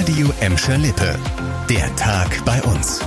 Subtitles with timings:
[0.00, 1.14] Radio Emscher Lippe.
[1.68, 3.00] Der Tag bei uns.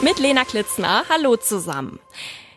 [0.00, 1.02] Mit Lena Klitzner.
[1.08, 1.98] Hallo zusammen.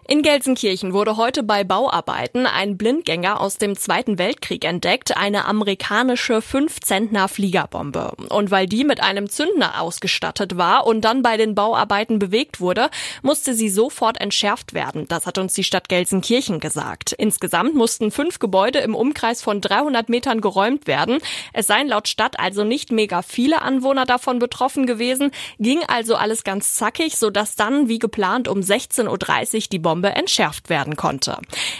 [0.09, 6.37] In Gelsenkirchen wurde heute bei Bauarbeiten ein Blindgänger aus dem Zweiten Weltkrieg entdeckt, eine amerikanische
[6.37, 8.13] 5-Zentner Fliegerbombe.
[8.29, 12.90] Und weil die mit einem Zündner ausgestattet war und dann bei den Bauarbeiten bewegt wurde,
[13.22, 15.09] musste sie sofort entschärft werden.
[15.09, 17.12] Das hat uns die Stadt Gelsenkirchen gesagt.
[17.12, 21.17] Insgesamt mussten fünf Gebäude im Umkreis von 300 Metern geräumt werden.
[21.52, 26.46] Es seien laut Stadt also nicht mega viele Anwohner davon betroffen gewesen, ging also alles
[26.46, 31.38] ganz zackig, sodass dann wie geplant um 16.30 Uhr die Bombe Bombe entschärft werden konnte.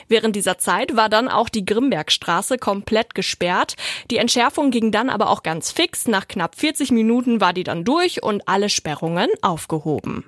[0.07, 3.75] Während dieser Zeit war dann auch die Grimbergstraße komplett gesperrt.
[4.09, 6.08] Die Entschärfung ging dann aber auch ganz fix.
[6.08, 10.25] Nach knapp 40 Minuten war die dann durch und alle Sperrungen aufgehoben.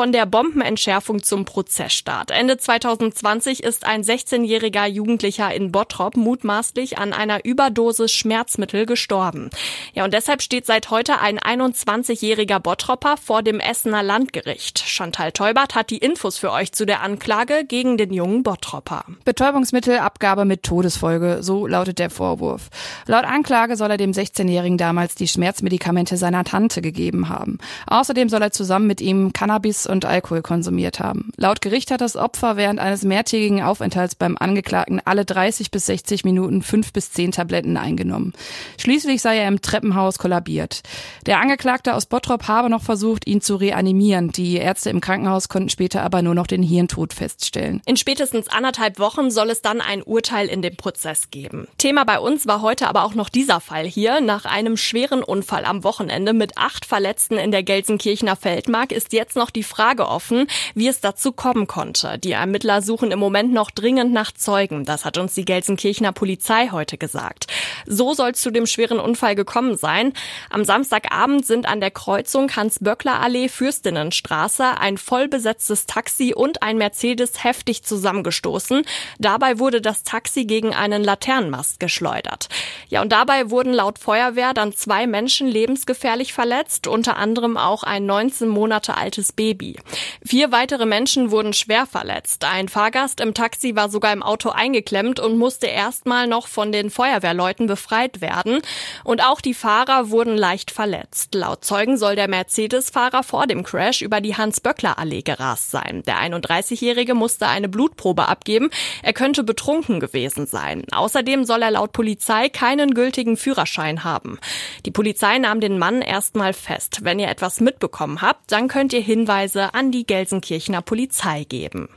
[0.00, 2.30] Von der Bombenentschärfung zum Prozessstart.
[2.30, 9.50] Ende 2020 ist ein 16-jähriger Jugendlicher in Bottrop mutmaßlich an einer Überdosis Schmerzmittel gestorben.
[9.92, 14.78] Ja, und deshalb steht seit heute ein 21-jähriger Bottropper vor dem Essener Landgericht.
[14.78, 19.04] Chantal Teubert hat die Infos für euch zu der Anklage gegen den jungen Bottropper.
[19.26, 22.70] Betäubungsmittelabgabe mit Todesfolge, so lautet der Vorwurf.
[23.04, 27.58] Laut Anklage soll er dem 16-Jährigen damals die Schmerzmedikamente seiner Tante gegeben haben.
[27.86, 31.32] Außerdem soll er zusammen mit ihm Cannabis und Alkohol konsumiert haben.
[31.36, 36.24] Laut Gericht hat das Opfer während eines mehrtägigen Aufenthalts beim Angeklagten alle 30 bis 60
[36.24, 38.32] Minuten fünf bis zehn Tabletten eingenommen.
[38.78, 40.82] Schließlich sei er im Treppenhaus kollabiert.
[41.26, 44.30] Der Angeklagte aus Bottrop habe noch versucht, ihn zu reanimieren.
[44.32, 47.82] Die Ärzte im Krankenhaus konnten später aber nur noch den Hirntod feststellen.
[47.86, 51.66] In spätestens anderthalb Wochen soll es dann ein Urteil in dem Prozess geben.
[51.78, 54.20] Thema bei uns war heute aber auch noch dieser Fall hier.
[54.20, 59.36] Nach einem schweren Unfall am Wochenende mit acht Verletzten in der Gelsenkirchener Feldmark ist jetzt
[59.36, 62.18] noch die Frage offen, wie es dazu kommen konnte.
[62.18, 64.84] Die Ermittler suchen im Moment noch dringend nach Zeugen.
[64.84, 67.46] Das hat uns die Gelsenkirchener Polizei heute gesagt.
[67.86, 70.12] So soll es zu dem schweren Unfall gekommen sein.
[70.50, 77.84] Am Samstagabend sind an der Kreuzung Hans-Böckler-Allee Fürstinnenstraße ein vollbesetztes Taxi und ein Mercedes heftig
[77.84, 78.82] zusammengestoßen.
[79.18, 82.48] Dabei wurde das Taxi gegen einen Laternenmast geschleudert.
[82.88, 88.06] Ja, und dabei wurden laut Feuerwehr dann zwei Menschen lebensgefährlich verletzt, unter anderem auch ein
[88.06, 89.59] 19 Monate altes Baby.
[89.60, 89.76] Baby.
[90.24, 92.44] Vier weitere Menschen wurden schwer verletzt.
[92.44, 96.90] Ein Fahrgast im Taxi war sogar im Auto eingeklemmt und musste erstmal noch von den
[96.90, 98.62] Feuerwehrleuten befreit werden.
[99.04, 101.34] Und auch die Fahrer wurden leicht verletzt.
[101.34, 106.02] Laut Zeugen soll der Mercedes-Fahrer vor dem Crash über die Hans-Böckler-Allee gerast sein.
[106.06, 108.70] Der 31-Jährige musste eine Blutprobe abgeben.
[109.02, 110.84] Er könnte betrunken gewesen sein.
[110.90, 114.38] Außerdem soll er laut Polizei keinen gültigen Führerschein haben.
[114.86, 117.00] Die Polizei nahm den Mann erstmal fest.
[117.02, 121.88] Wenn ihr etwas mitbekommen habt, dann könnt ihr Hinweise Hinweise an die Gelsenkirchener Polizei geben.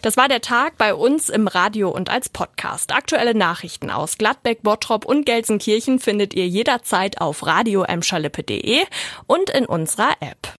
[0.00, 2.92] Das war der Tag bei uns im Radio und als Podcast.
[2.92, 7.84] Aktuelle Nachrichten aus Gladbeck, Bottrop und Gelsenkirchen findet ihr jederzeit auf radio
[9.26, 10.48] und in unserer App.